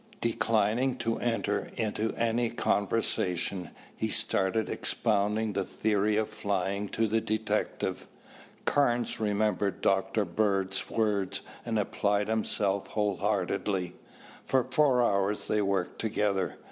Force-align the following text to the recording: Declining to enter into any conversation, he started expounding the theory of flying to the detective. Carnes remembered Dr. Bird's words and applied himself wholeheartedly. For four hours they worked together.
Declining 0.19 0.95
to 0.97 1.19
enter 1.19 1.69
into 1.77 2.11
any 2.17 2.49
conversation, 2.49 3.69
he 3.95 4.07
started 4.09 4.67
expounding 4.67 5.53
the 5.53 5.63
theory 5.63 6.17
of 6.17 6.27
flying 6.27 6.89
to 6.89 7.05
the 7.05 7.21
detective. 7.21 8.07
Carnes 8.65 9.19
remembered 9.19 9.81
Dr. 9.81 10.25
Bird's 10.25 10.89
words 10.89 11.41
and 11.67 11.77
applied 11.77 12.29
himself 12.29 12.87
wholeheartedly. 12.87 13.93
For 14.43 14.63
four 14.63 15.03
hours 15.03 15.47
they 15.47 15.61
worked 15.61 15.99
together. 15.99 16.55